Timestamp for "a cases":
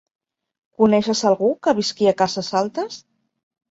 2.15-2.53